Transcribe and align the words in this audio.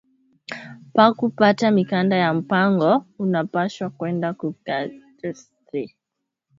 Paku 0.95 1.25
pata 1.37 1.71
mikanda 1.71 2.15
ya 2.15 2.33
mpango, 2.39 2.91
unapashwa 3.23 3.87
kwenda 3.97 4.29
ku 4.39 4.47
cadastre 4.65 5.83